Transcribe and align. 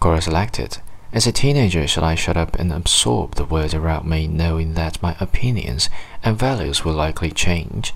Quora 0.00 0.22
selected. 0.22 0.78
As 1.12 1.26
a 1.26 1.32
teenager, 1.32 1.86
shall 1.86 2.04
I 2.04 2.14
shut 2.14 2.36
up 2.36 2.58
and 2.58 2.72
absorb 2.72 3.34
the 3.34 3.44
world 3.44 3.74
around 3.74 4.08
me, 4.08 4.26
knowing 4.26 4.72
that 4.74 5.02
my 5.02 5.14
opinions 5.20 5.90
and 6.22 6.38
values 6.38 6.84
will 6.84 6.94
likely 6.94 7.30
change? 7.30 7.92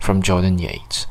From 0.00 0.22
Jordan 0.22 0.58
Yates. 0.58 1.06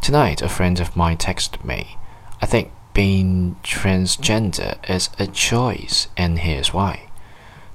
Tonight, 0.00 0.42
a 0.42 0.48
friend 0.48 0.80
of 0.80 0.96
mine 0.96 1.16
texted 1.16 1.64
me. 1.64 1.96
I 2.42 2.46
think 2.46 2.72
being 2.92 3.56
transgender 3.62 4.78
is 4.90 5.10
a 5.18 5.28
choice, 5.28 6.08
and 6.16 6.40
here's 6.40 6.74
why. 6.74 7.10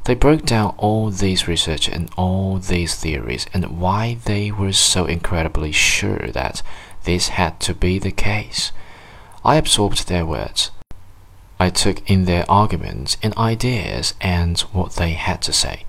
They 0.04 0.16
broke 0.16 0.46
down 0.46 0.76
all 0.78 1.10
these 1.10 1.48
research 1.48 1.88
and 1.88 2.10
all 2.18 2.58
these 2.58 2.96
theories 2.96 3.46
and 3.54 3.80
why 3.80 4.18
they 4.26 4.52
were 4.52 4.74
so 4.74 5.06
incredibly 5.06 5.72
sure 5.72 6.28
that 6.34 6.62
this 7.06 7.30
had 7.30 7.62
to 7.62 7.74
be 7.74 8.00
the 8.00 8.12
case. 8.12 8.74
I 9.46 9.56
absorbed 9.56 10.10
their 10.10 10.26
words. 10.26 10.72
I 11.64 11.70
took 11.70 12.10
in 12.12 12.26
their 12.26 12.44
arguments 12.52 13.16
and 13.24 13.34
ideas 13.38 14.16
and 14.20 14.60
what 14.74 14.96
they 14.96 15.14
had 15.14 15.42
to 15.44 15.54
say. 15.54 15.86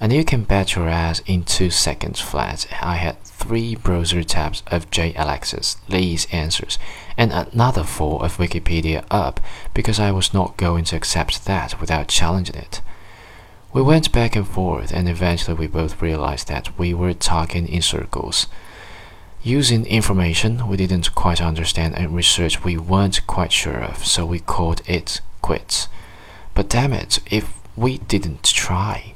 And 0.00 0.12
you 0.12 0.24
can 0.24 0.42
bet 0.42 0.74
your 0.74 0.88
ass 0.88 1.22
in 1.24 1.44
two 1.44 1.70
seconds 1.70 2.18
flat 2.18 2.66
I 2.82 2.96
had 2.96 3.22
three 3.22 3.76
browser 3.76 4.24
tabs 4.24 4.64
of 4.66 4.90
Jae 4.90 5.12
Alexis 5.16 5.76
Lee's 5.88 6.26
answers 6.32 6.80
and 7.16 7.30
another 7.30 7.84
four 7.84 8.24
of 8.24 8.38
Wikipedia 8.38 9.04
up 9.08 9.38
because 9.72 10.00
I 10.00 10.10
was 10.10 10.34
not 10.34 10.56
going 10.56 10.82
to 10.86 10.96
accept 10.96 11.44
that 11.44 11.80
without 11.80 12.08
challenging 12.08 12.56
it. 12.56 12.80
We 13.72 13.82
went 13.82 14.10
back 14.10 14.34
and 14.34 14.48
forth, 14.48 14.92
and 14.92 15.08
eventually 15.08 15.56
we 15.56 15.68
both 15.68 16.02
realized 16.02 16.48
that 16.48 16.76
we 16.76 16.92
were 16.92 17.14
talking 17.14 17.68
in 17.68 17.82
circles. 17.82 18.48
Using 19.46 19.84
information 19.84 20.68
we 20.68 20.78
didn't 20.78 21.14
quite 21.14 21.42
understand 21.42 21.98
and 21.98 22.16
research 22.16 22.64
we 22.64 22.78
weren't 22.78 23.26
quite 23.26 23.52
sure 23.52 23.76
of, 23.76 24.06
so 24.06 24.24
we 24.24 24.40
called 24.40 24.80
it 24.86 25.20
quits. 25.42 25.86
But 26.54 26.70
damn 26.70 26.94
it, 26.94 27.18
if 27.30 27.52
we 27.76 27.98
didn't 27.98 28.44
try. 28.44 29.12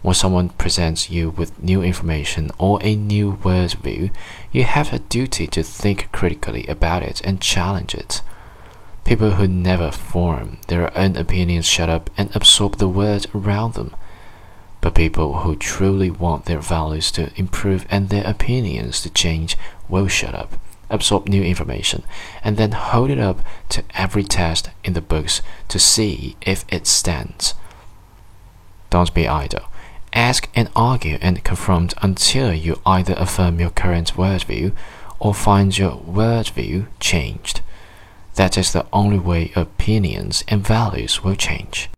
When 0.00 0.14
someone 0.14 0.48
presents 0.48 1.10
you 1.10 1.28
with 1.28 1.62
new 1.62 1.82
information 1.82 2.50
or 2.56 2.78
a 2.82 2.96
new 2.96 3.34
worldview, 3.42 4.10
you 4.52 4.64
have 4.64 4.90
a 4.90 5.00
duty 5.00 5.46
to 5.48 5.62
think 5.62 6.10
critically 6.12 6.66
about 6.66 7.02
it 7.02 7.20
and 7.22 7.38
challenge 7.38 7.94
it. 7.94 8.22
People 9.04 9.32
who 9.32 9.46
never 9.46 9.90
form 9.90 10.56
their 10.68 10.96
own 10.96 11.14
opinions 11.14 11.66
shut 11.66 11.90
up 11.90 12.08
and 12.16 12.34
absorb 12.34 12.78
the 12.78 12.88
world 12.88 13.26
around 13.34 13.74
them. 13.74 13.94
But 14.80 14.94
people 14.94 15.40
who 15.40 15.56
truly 15.56 16.10
want 16.10 16.44
their 16.44 16.60
values 16.60 17.10
to 17.12 17.30
improve 17.36 17.86
and 17.90 18.08
their 18.08 18.26
opinions 18.26 19.00
to 19.02 19.10
change 19.10 19.56
will 19.88 20.08
shut 20.08 20.34
up, 20.34 20.60
absorb 20.88 21.28
new 21.28 21.42
information, 21.42 22.04
and 22.44 22.56
then 22.56 22.72
hold 22.72 23.10
it 23.10 23.18
up 23.18 23.40
to 23.70 23.82
every 23.94 24.24
test 24.24 24.70
in 24.84 24.92
the 24.92 25.00
books 25.00 25.42
to 25.68 25.78
see 25.78 26.36
if 26.42 26.64
it 26.68 26.86
stands. 26.86 27.54
Don't 28.90 29.12
be 29.12 29.28
idle. 29.28 29.64
Ask 30.12 30.48
and 30.54 30.70
argue 30.74 31.18
and 31.20 31.44
confront 31.44 31.94
until 32.00 32.52
you 32.54 32.80
either 32.86 33.14
affirm 33.16 33.60
your 33.60 33.70
current 33.70 34.14
worldview 34.14 34.72
or 35.20 35.34
find 35.34 35.76
your 35.76 35.96
worldview 35.98 36.86
changed. 36.98 37.60
That 38.36 38.56
is 38.56 38.72
the 38.72 38.86
only 38.92 39.18
way 39.18 39.52
opinions 39.54 40.44
and 40.48 40.66
values 40.66 41.22
will 41.22 41.36
change. 41.36 41.86